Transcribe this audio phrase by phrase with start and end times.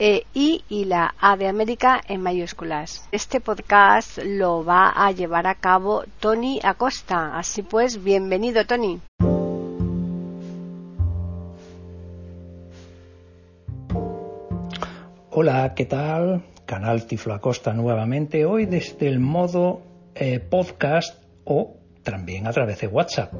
[0.00, 3.06] e y la A de América en mayúsculas.
[3.12, 7.38] Este podcast lo va a llevar a cabo Tony Acosta.
[7.38, 8.98] Así pues, bienvenido Tony.
[15.30, 16.42] Hola, ¿qué tal?
[16.66, 19.82] Canal Tiflo Acosta nuevamente, hoy desde el modo
[20.14, 23.32] eh, podcast o también a través de WhatsApp.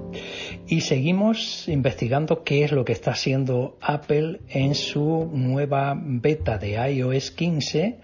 [0.67, 6.73] Y seguimos investigando qué es lo que está haciendo Apple en su nueva beta de
[6.93, 7.99] iOS 15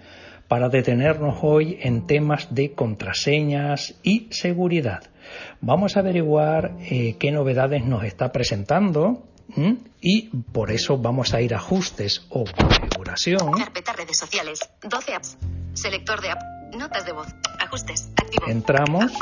[0.48, 5.02] para detenernos hoy en temas de contraseñas y seguridad.
[5.60, 9.24] Vamos a averiguar eh, qué novedades nos está presentando
[10.00, 13.52] y por eso vamos a ir a ajustes o configuración.
[13.52, 15.38] Carpeta redes sociales, 12 apps,
[15.74, 16.40] selector de app,
[16.76, 17.28] notas de voz,
[17.60, 18.48] ajustes, activo.
[18.48, 19.12] Entramos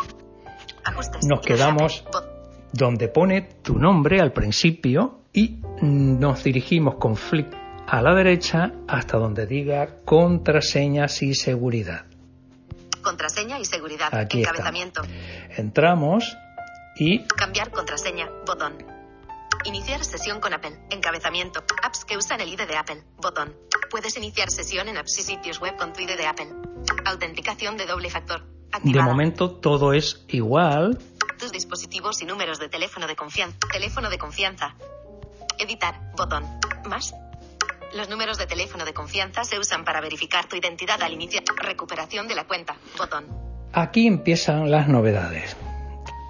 [1.29, 2.05] nos quedamos
[2.73, 7.49] donde pone tu nombre al principio y nos dirigimos con flick
[7.87, 12.07] a la derecha hasta donde diga contraseñas y seguridad.
[13.03, 14.09] Contraseña y seguridad.
[14.13, 15.03] Aquí Encabezamiento.
[15.57, 16.37] Entramos
[16.97, 18.31] y cambiar contraseña.
[18.47, 18.79] Botón.
[19.65, 20.79] Iniciar sesión con Apple.
[20.91, 21.63] Encabezamiento.
[21.83, 23.03] Apps que usan el ID de Apple.
[23.17, 23.55] Botón.
[23.91, 26.49] Puedes iniciar sesión en apps y sitios web con tu ID de Apple.
[27.05, 28.54] Autenticación de doble factor.
[28.83, 30.99] De momento todo es igual.
[31.39, 33.57] Tus dispositivos y números de teléfono de confianza.
[33.73, 34.75] Teléfono de confianza.
[35.59, 36.01] Editar.
[36.17, 36.45] Botón.
[36.89, 37.15] Más.
[37.95, 41.45] Los números de teléfono de confianza se usan para verificar tu identidad al iniciar.
[41.57, 42.77] Recuperación de la cuenta.
[42.99, 43.27] Botón.
[43.73, 45.57] Aquí empiezan las novedades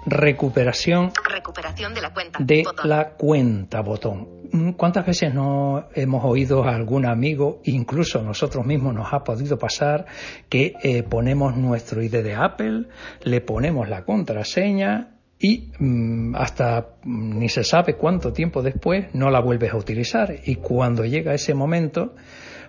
[0.05, 4.34] recuperación, recuperación de la cuenta, de la cuenta, botón.
[4.51, 9.57] Mm, ¿Cuántas veces no hemos oído a algún amigo, incluso nosotros mismos nos ha podido
[9.57, 10.05] pasar,
[10.49, 12.87] que eh, ponemos nuestro ID de Apple,
[13.23, 19.29] le ponemos la contraseña y mm, hasta mm, ni se sabe cuánto tiempo después no
[19.29, 22.15] la vuelves a utilizar y cuando llega ese momento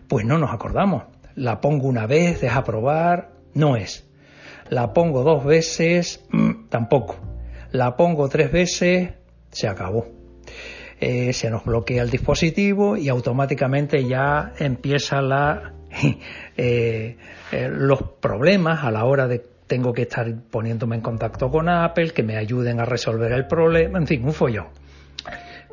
[0.08, 1.04] pues no nos acordamos.
[1.34, 4.06] La pongo una vez, deja probar, no es
[4.70, 6.24] la pongo dos veces,
[6.68, 7.16] tampoco.
[7.70, 9.10] La pongo tres veces,
[9.50, 10.15] se acabó.
[10.98, 15.30] Eh, se nos bloquea el dispositivo y automáticamente ya empiezan
[16.56, 17.16] eh,
[17.52, 22.12] eh, los problemas a la hora de tengo que estar poniéndome en contacto con Apple,
[22.12, 24.68] que me ayuden a resolver el problema, en fin, un follón.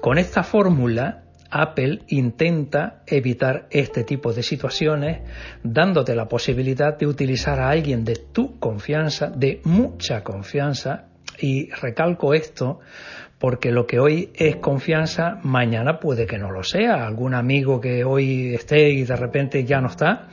[0.01, 5.21] Con esta fórmula Apple intenta evitar este tipo de situaciones
[5.63, 12.33] dándote la posibilidad de utilizar a alguien de tu confianza, de mucha confianza, y recalco
[12.33, 12.79] esto
[13.39, 17.05] porque lo que hoy es confianza, mañana puede que no lo sea.
[17.05, 20.29] Algún amigo que hoy esté y de repente ya no está,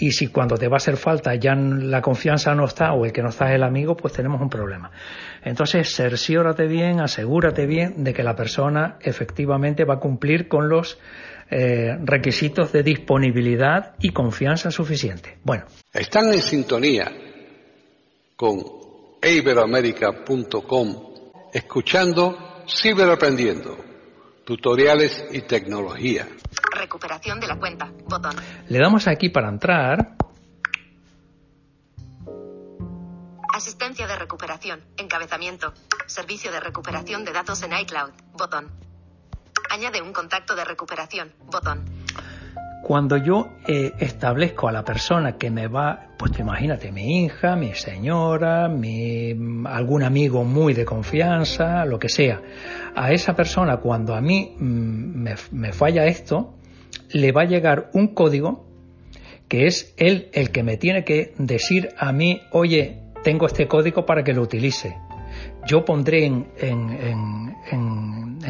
[0.00, 3.12] y si cuando te va a hacer falta ya la confianza no está o el
[3.12, 4.90] que no está es el amigo, pues tenemos un problema.
[5.44, 10.98] Entonces, cerciórate bien, asegúrate bien de que la persona efectivamente va a cumplir con los
[11.50, 15.36] eh, requisitos de disponibilidad y confianza suficiente.
[15.44, 15.64] Bueno.
[15.92, 17.12] Están en sintonía
[18.36, 18.58] con
[19.22, 21.10] iberoamerica.com
[21.52, 23.76] escuchando Ciberaprendiendo,
[24.44, 26.28] tutoriales y tecnología.
[26.72, 27.90] Recuperación de la cuenta.
[28.04, 28.36] Botón.
[28.68, 30.16] Le damos aquí para entrar.
[33.52, 34.84] Asistencia de recuperación.
[34.96, 35.74] Encabezamiento.
[36.06, 38.12] Servicio de recuperación de datos en iCloud.
[38.34, 38.70] Botón.
[39.70, 41.32] Añade un contacto de recuperación.
[41.46, 41.84] Botón.
[42.90, 47.72] Cuando yo eh, establezco a la persona que me va, pues imagínate, mi hija, mi
[47.72, 49.30] señora, mi,
[49.66, 52.42] algún amigo muy de confianza, lo que sea,
[52.96, 56.56] a esa persona cuando a mí mm, me falla esto,
[57.12, 58.66] le va a llegar un código
[59.46, 64.04] que es él el que me tiene que decir a mí, oye, tengo este código
[64.04, 64.96] para que lo utilice.
[65.66, 66.46] Yo pondré en,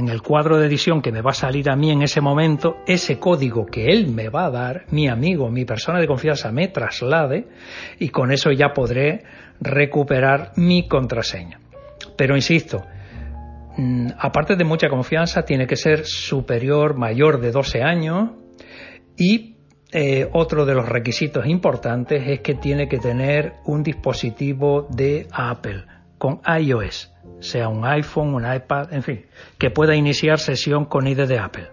[0.09, 3.19] el cuadro de edición que me va a salir a mí en ese momento ese
[3.19, 7.49] código que él me va a dar, mi amigo, mi persona de confianza me traslade
[7.99, 9.25] y con eso ya podré
[9.61, 11.61] recuperar mi contraseña.
[12.17, 12.85] Pero insisto,
[13.77, 18.31] mm, aparte de mucha confianza, tiene que ser superior, mayor de 12 años
[19.17, 19.56] y
[19.93, 25.85] eh, otro de los requisitos importantes es que tiene que tener un dispositivo de Apple
[26.20, 29.26] con iOS, sea un iPhone, un iPad, en fin,
[29.58, 31.72] que pueda iniciar sesión con ID de Apple.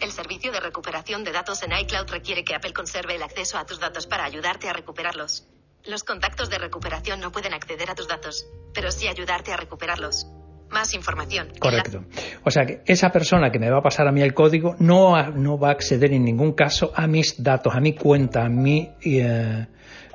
[0.00, 3.66] El servicio de recuperación de datos en iCloud requiere que Apple conserve el acceso a
[3.66, 5.46] tus datos para ayudarte a recuperarlos.
[5.84, 10.26] Los contactos de recuperación no pueden acceder a tus datos, pero sí ayudarte a recuperarlos.
[10.70, 11.48] Más información.
[11.58, 12.04] Correcto.
[12.44, 15.30] O sea que esa persona que me va a pasar a mí el código no,
[15.32, 18.88] no va a acceder en ningún caso a mis datos, a mi cuenta, a mi
[19.02, 19.66] eh,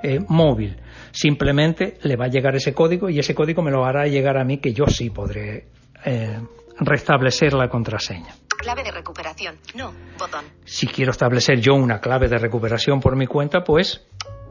[0.01, 0.81] eh, móvil.
[1.11, 4.45] Simplemente le va a llegar ese código y ese código me lo hará llegar a
[4.45, 5.67] mí que yo sí podré
[6.05, 6.39] eh,
[6.79, 8.33] restablecer la contraseña.
[8.57, 9.57] Clave de recuperación.
[9.75, 9.93] No.
[10.17, 10.45] Botón.
[10.63, 14.07] Si quiero establecer yo una clave de recuperación por mi cuenta, pues...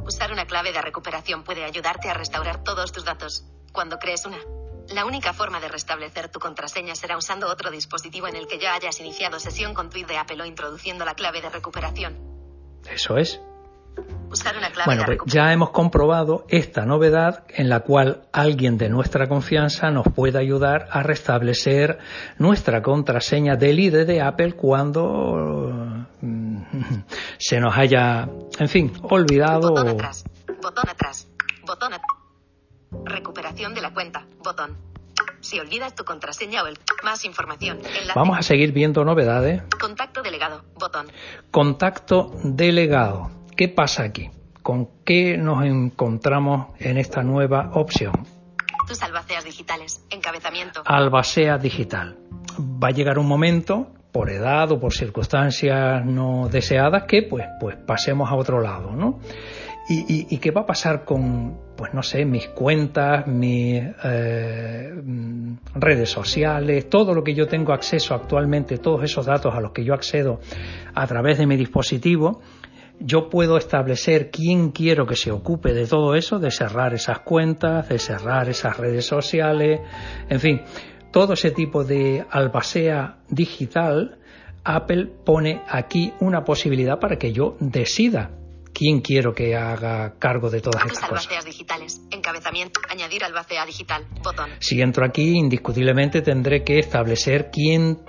[0.06, 3.46] Usar una clave de recuperación puede ayudarte a restaurar todos tus datos.
[3.72, 4.36] Cuando crees una
[4.92, 8.74] la única forma de restablecer tu contraseña será usando otro dispositivo en el que ya
[8.74, 12.16] hayas iniciado sesión con tu de Apple o introduciendo la clave de recuperación.
[12.90, 13.40] Eso es.
[14.30, 18.76] Usar una clave bueno, de pues ya hemos comprobado esta novedad en la cual alguien
[18.76, 21.98] de nuestra confianza nos puede ayudar a restablecer
[22.38, 26.62] nuestra contraseña del ID de Apple cuando mm,
[27.38, 28.28] se nos haya,
[28.58, 29.68] en fin, olvidado.
[29.68, 30.24] Botón atrás.
[30.60, 31.28] Botón atrás.
[31.64, 32.13] Botón atrás.
[33.04, 34.26] Recuperación de la cuenta.
[34.42, 34.76] Botón.
[35.40, 37.78] Si olvidas tu contraseña o el más información.
[37.78, 38.12] Enlace.
[38.14, 39.62] Vamos a seguir viendo novedades.
[39.80, 40.64] Contacto delegado.
[40.78, 41.06] Botón.
[41.50, 43.30] Contacto delegado.
[43.56, 44.30] ¿Qué pasa aquí?
[44.62, 48.26] ¿Con qué nos encontramos en esta nueva opción?
[48.88, 50.04] Tus albaceas digitales.
[50.10, 50.82] Encabezamiento.
[50.86, 52.16] Albacea digital.
[52.58, 57.76] Va a llegar un momento por edad o por circunstancias no deseadas que pues pues
[57.76, 59.18] pasemos a otro lado, ¿no?
[59.86, 64.94] ¿Y, qué va a pasar con, pues no sé, mis cuentas, mis eh,
[65.74, 69.84] redes sociales, todo lo que yo tengo acceso actualmente, todos esos datos a los que
[69.84, 70.40] yo accedo
[70.94, 72.40] a través de mi dispositivo?
[72.98, 77.88] Yo puedo establecer quién quiero que se ocupe de todo eso, de cerrar esas cuentas,
[77.90, 79.80] de cerrar esas redes sociales,
[80.30, 80.62] en fin,
[81.10, 84.18] todo ese tipo de albacea digital,
[84.64, 88.30] Apple pone aquí una posibilidad para que yo decida
[88.74, 91.44] quién quiero que haga cargo de todas estas cosas.
[91.44, 92.00] digitales.
[92.10, 92.80] Encabezamiento.
[92.90, 94.06] Añadir albacea digital.
[94.22, 94.50] Botón.
[94.60, 98.04] Si entro aquí, indiscutiblemente tendré que establecer quién.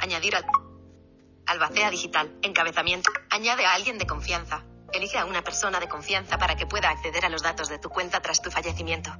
[0.00, 0.44] Añadir al...
[1.46, 2.32] albacea digital.
[2.42, 3.10] Encabezamiento.
[3.28, 4.64] Añade a alguien de confianza.
[4.92, 7.90] Elige a una persona de confianza para que pueda acceder a los datos de tu
[7.90, 9.12] cuenta tras tu fallecimiento.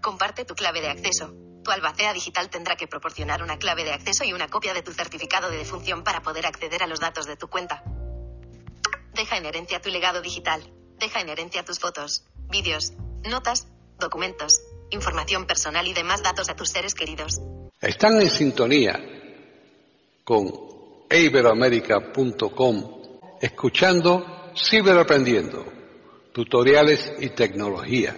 [0.00, 1.34] Comparte tu clave de acceso.
[1.64, 4.92] Tu albacea digital tendrá que proporcionar una clave de acceso y una copia de tu
[4.92, 7.82] certificado de defunción para poder acceder a los datos de tu cuenta.
[9.20, 10.62] Deja en herencia tu legado digital.
[10.98, 13.68] Deja en herencia tus fotos, vídeos, notas,
[13.98, 17.38] documentos, información personal y demás datos a tus seres queridos.
[17.82, 18.98] Están en sintonía
[20.24, 20.50] con
[21.10, 25.66] iberoamerica.com escuchando Ciberaprendiendo,
[26.32, 28.16] tutoriales y tecnología.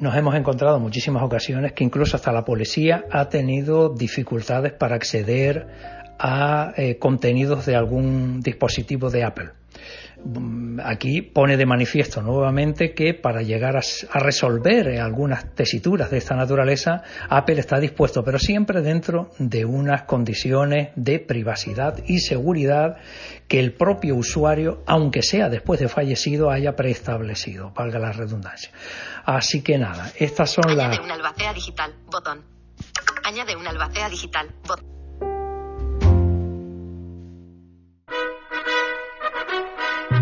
[0.00, 4.96] Nos hemos encontrado en muchísimas ocasiones que incluso hasta la policía ha tenido dificultades para
[4.96, 9.50] acceder a eh, contenidos de algún dispositivo de Apple.
[10.84, 13.80] Aquí pone de manifiesto nuevamente que para llegar a,
[14.18, 20.90] resolver algunas tesituras de esta naturaleza, Apple está dispuesto, pero siempre dentro de unas condiciones
[20.94, 22.98] de privacidad y seguridad
[23.48, 28.70] que el propio usuario, aunque sea después de fallecido, haya preestablecido, valga la redundancia.
[29.24, 30.98] Así que nada, estas son las.
[30.98, 32.44] Añade una albacea digital, botón.
[33.24, 33.70] Añade una
[34.10, 34.48] digital.